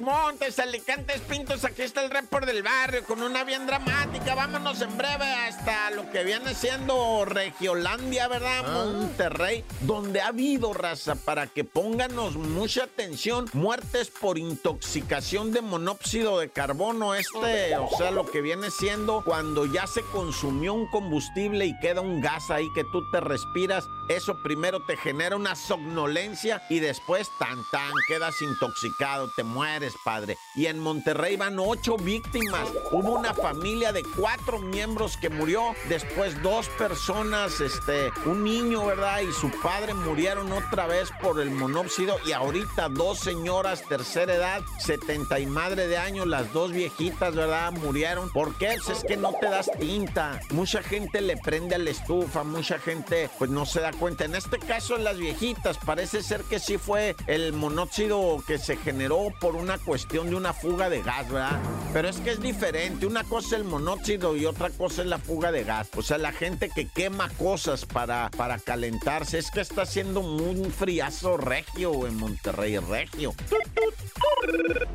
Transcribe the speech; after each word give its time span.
Montes, 0.00 0.28
Montes, 0.28 0.58
Alicantes, 0.58 1.20
Pintos, 1.22 1.64
aquí 1.64 1.82
está 1.82 2.04
el 2.04 2.10
report 2.10 2.46
del 2.46 2.62
barrio 2.62 3.04
con 3.04 3.22
una 3.22 3.44
bien 3.44 3.66
dramática. 3.66 4.34
Vámonos 4.34 4.80
en 4.82 4.96
breve 4.96 5.24
hasta 5.24 5.90
lo 5.90 6.10
que 6.10 6.24
viene 6.24 6.54
siendo 6.54 7.24
Regiolandia, 7.24 8.28
¿verdad? 8.28 8.64
Ah. 8.66 8.84
Monterrey, 8.84 9.64
donde 9.80 10.20
ha 10.20 10.28
habido 10.28 10.72
raza 10.72 11.14
para 11.14 11.46
que 11.46 11.64
pónganos 11.64 12.36
mucha 12.36 12.84
atención. 12.84 13.46
Muertes 13.52 14.10
por 14.10 14.38
intoxicación 14.38 15.52
de 15.52 15.62
monóxido 15.62 16.38
de 16.38 16.50
carbono. 16.50 17.14
Este, 17.14 17.76
o 17.76 17.88
sea, 17.96 18.10
lo 18.10 18.30
que 18.30 18.40
viene 18.40 18.70
siendo 18.70 19.22
cuando 19.24 19.66
ya 19.66 19.86
se 19.86 20.02
consumió 20.12 20.74
un 20.74 20.86
combustible 20.90 21.66
y 21.66 21.78
queda 21.80 22.00
un 22.00 22.20
gas 22.20 22.50
ahí 22.50 22.66
que 22.74 22.84
tú 22.92 23.02
te 23.10 23.20
respiras. 23.20 23.88
Eso 24.08 24.42
primero 24.42 24.84
te 24.86 24.96
genera 24.96 25.36
una 25.36 25.54
somnolencia 25.54 26.62
y 26.70 26.80
después 26.80 27.28
tan 27.38 27.58
tan 27.70 27.92
quedas 28.06 28.40
intoxicado, 28.40 29.30
te 29.36 29.42
mueres, 29.42 29.87
padre. 30.04 30.36
Y 30.54 30.66
en 30.66 30.78
Monterrey 30.78 31.36
van 31.36 31.58
ocho 31.58 31.96
víctimas. 31.96 32.68
Hubo 32.92 33.18
una 33.18 33.34
familia 33.34 33.92
de 33.92 34.02
cuatro 34.16 34.58
miembros 34.58 35.16
que 35.16 35.30
murió, 35.30 35.74
después 35.88 36.40
dos 36.42 36.68
personas, 36.70 37.60
este, 37.60 38.10
un 38.26 38.44
niño, 38.44 38.86
¿verdad? 38.86 39.20
Y 39.20 39.32
su 39.32 39.50
padre 39.62 39.94
murieron 39.94 40.52
otra 40.52 40.86
vez 40.86 41.10
por 41.20 41.40
el 41.40 41.50
monóxido 41.50 42.18
y 42.26 42.32
ahorita 42.32 42.88
dos 42.88 43.18
señoras 43.18 43.82
tercera 43.88 44.34
edad, 44.34 44.62
70 44.78 45.40
y 45.40 45.46
madre 45.46 45.88
de 45.88 45.96
años, 45.96 46.26
las 46.26 46.52
dos 46.52 46.72
viejitas, 46.72 47.34
¿verdad? 47.34 47.72
Murieron. 47.72 48.30
¿Por 48.30 48.56
qué? 48.56 48.76
Pues 48.84 48.98
es 48.98 49.04
que 49.04 49.16
no 49.16 49.32
te 49.32 49.48
das 49.48 49.70
tinta. 49.78 50.40
Mucha 50.50 50.82
gente 50.82 51.20
le 51.20 51.36
prende 51.36 51.74
a 51.74 51.78
la 51.78 51.90
estufa, 51.90 52.44
mucha 52.44 52.78
gente 52.78 53.30
pues 53.38 53.50
no 53.50 53.66
se 53.66 53.80
da 53.80 53.92
cuenta. 53.92 54.24
En 54.24 54.34
este 54.34 54.58
caso, 54.58 54.96
las 54.96 55.18
viejitas, 55.18 55.78
parece 55.78 56.22
ser 56.22 56.42
que 56.44 56.58
sí 56.58 56.78
fue 56.78 57.16
el 57.26 57.52
monóxido 57.52 58.42
que 58.46 58.58
se 58.58 58.76
generó 58.76 59.28
por 59.40 59.56
una 59.56 59.77
cuestión 59.78 60.30
de 60.30 60.36
una 60.36 60.52
fuga 60.52 60.88
de 60.90 61.02
gas, 61.02 61.30
¿verdad? 61.30 61.58
Pero 61.92 62.08
es 62.08 62.18
que 62.18 62.30
es 62.30 62.40
diferente. 62.40 63.06
Una 63.06 63.24
cosa 63.24 63.48
es 63.48 63.52
el 63.54 63.64
monóxido 63.64 64.36
y 64.36 64.46
otra 64.46 64.70
cosa 64.70 65.02
es 65.02 65.08
la 65.08 65.18
fuga 65.18 65.52
de 65.52 65.64
gas. 65.64 65.88
O 65.96 66.02
sea, 66.02 66.18
la 66.18 66.32
gente 66.32 66.70
que 66.74 66.88
quema 66.88 67.28
cosas 67.30 67.84
para, 67.86 68.30
para 68.36 68.58
calentarse. 68.58 69.38
Es 69.38 69.50
que 69.50 69.60
está 69.60 69.82
haciendo 69.82 70.20
un 70.20 70.70
friazo 70.70 71.36
regio 71.36 72.06
en 72.06 72.16
Monterrey, 72.16 72.78
regio. 72.78 73.34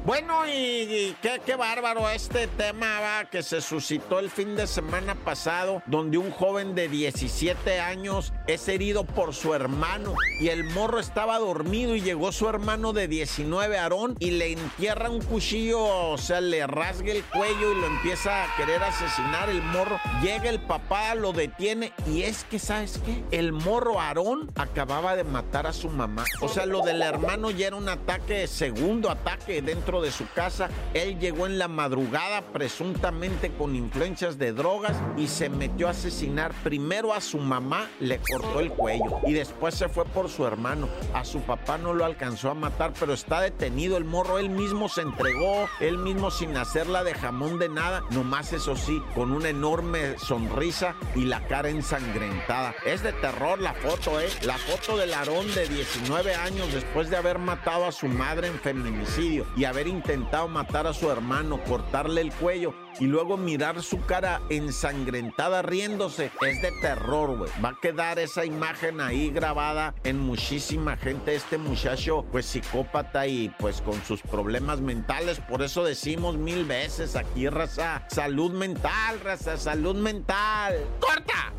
Bueno, 0.06 0.48
y, 0.48 0.52
y 0.52 1.18
qué, 1.22 1.42
qué 1.46 1.56
bárbaro 1.56 2.10
este 2.10 2.48
tema 2.48 3.00
va, 3.00 3.30
que 3.30 3.42
se 3.44 3.62
suscitó 3.62 4.20
el 4.20 4.30
fin 4.30 4.56
de 4.56 4.68
semana 4.68 5.16
pasado, 5.16 5.82
donde 5.86 6.18
un 6.18 6.32
joven 6.32 6.76
de 6.76 6.90
17 6.90 7.80
años 7.80 8.34
es 8.48 8.68
herido 8.68 9.06
por 9.06 9.34
su 9.34 9.54
hermano 9.54 10.16
y 10.40 10.50
el 10.50 10.64
morro 10.66 11.00
estaba 11.00 11.40
dormido 11.40 11.96
y 11.96 12.02
llegó 12.02 12.32
su 12.32 12.50
hermano 12.50 12.94
de 12.94 13.08
19, 13.08 13.78
Aarón, 13.78 14.16
y 14.20 14.32
le 14.32 14.50
entierra 14.74 15.12
un 15.12 15.22
cuchillo, 15.22 16.12
o 16.12 16.18
sea, 16.18 16.42
le 16.42 16.66
rasga 16.66 17.12
el 17.12 17.24
cuello 17.26 17.72
y 17.72 17.80
lo 17.80 17.86
empieza 17.86 18.44
a 18.44 18.56
querer 18.58 18.82
asesinar 18.82 19.48
el 19.50 19.62
morro. 19.62 20.00
Llega 20.24 20.50
el 20.50 20.60
papá, 20.60 21.14
lo 21.14 21.32
detiene 21.32 21.94
y 22.08 22.24
es 22.24 22.44
que, 22.46 22.58
¿sabes 22.58 23.00
qué? 23.06 23.24
El 23.30 23.52
morro 23.52 24.02
Aarón 24.02 24.52
acababa 24.56 25.16
de 25.16 25.24
matar 25.24 25.68
a 25.68 25.74
su 25.74 25.90
mamá. 25.90 26.26
O 26.42 26.50
sea, 26.50 26.66
lo 26.66 26.82
del 26.82 27.04
hermano 27.04 27.52
ya 27.52 27.68
era 27.68 27.76
un 27.76 27.88
ataque, 27.88 28.48
segundo 28.48 29.12
ataque 29.12 29.62
dentro 29.62 30.02
de 30.02 30.12
su 30.12 30.28
casa. 30.34 30.70
Él 30.96 31.20
llegó 31.20 31.46
en 31.46 31.60
la 31.60 31.68
madrugada, 31.68 32.42
presuntamente 32.42 33.52
con 33.52 33.76
influencias 33.76 34.40
de 34.40 34.54
drogas, 34.54 34.98
y 35.18 35.28
se 35.28 35.50
metió 35.50 35.88
a 35.88 35.92
asesinar 35.92 36.52
primero 36.64 37.14
a 37.14 37.22
su 37.22 37.38
mamá, 37.38 37.90
le 38.00 38.18
cortó 38.18 38.60
el 38.60 38.72
cuello, 38.72 39.20
y 39.28 39.34
después 39.34 39.76
se 39.76 39.88
fue 39.88 40.06
por 40.06 40.30
su 40.30 40.48
hermano. 40.48 40.90
A 41.14 41.24
su 41.26 41.42
papá 41.42 41.78
no 41.78 41.94
lo 41.94 42.06
alcanzó 42.06 42.50
a 42.50 42.56
matar, 42.56 42.94
pero 43.00 43.14
está 43.14 43.40
detenido 43.40 43.98
el 43.98 44.06
morro. 44.06 44.40
Él 44.40 44.50
mismo 44.50 44.63
se 44.90 45.02
entregó, 45.02 45.68
él 45.80 45.98
mismo 45.98 46.32
sin 46.32 46.56
hacerla 46.56 47.04
de 47.04 47.14
jamón 47.14 47.60
de 47.60 47.70
nada, 47.70 48.04
nomás 48.12 48.54
eso 48.54 48.76
sí, 48.76 49.02
con 49.14 49.32
una 49.32 49.50
enorme 49.50 50.18
sonrisa 50.18 50.96
y 51.16 51.26
la 51.26 51.46
cara 51.48 51.70
ensangrentada. 51.70 52.74
Es 52.86 53.04
de 53.04 53.12
terror 53.14 53.60
la 53.60 53.74
foto, 53.74 54.20
¿eh? 54.20 54.30
La 54.44 54.58
foto 54.58 54.98
del 54.98 55.14
Aarón 55.14 55.54
de 55.54 55.68
19 55.68 56.36
años 56.36 56.74
después 56.74 57.10
de 57.10 57.18
haber 57.18 57.40
matado 57.40 57.86
a 57.86 57.92
su 57.92 58.08
madre 58.08 58.48
en 58.48 58.60
feminicidio 58.60 59.46
y 59.58 59.66
haber 59.66 59.88
intentado 59.88 60.48
matar 60.48 60.88
a 60.88 60.94
su 60.94 61.12
hermano, 61.12 61.62
cortarle 61.64 62.22
el 62.22 62.32
cuello 62.32 62.74
y 63.00 63.06
luego 63.06 63.38
mirar 63.38 63.82
su 63.82 64.02
cara 64.06 64.42
ensangrentada 64.50 65.62
riéndose. 65.62 66.32
Es 66.42 66.62
de 66.62 66.72
terror, 66.82 67.38
güey. 67.38 67.52
Va 67.64 67.70
a 67.70 67.80
quedar 67.82 68.20
esa 68.20 68.46
imagen 68.46 69.02
ahí 69.02 69.30
grabada 69.30 69.96
en 70.04 70.20
muchísima 70.20 70.98
gente. 70.98 71.36
Este 71.36 71.58
muchacho, 71.58 72.26
pues 72.32 72.46
psicópata 72.46 73.28
y 73.28 73.50
pues 73.60 73.82
con 73.82 74.02
sus 74.06 74.22
problemas 74.54 74.82
mentales. 74.82 75.40
Por 75.40 75.64
eso 75.64 75.84
decimos 75.84 76.38
mil 76.38 76.64
veces 76.64 77.16
aquí, 77.16 77.50
raza, 77.50 78.04
salud 78.08 78.52
mental, 78.52 79.20
raza, 79.24 79.58
salud 79.58 79.96
mental. 79.96 80.76
¡Corta! 81.00 81.53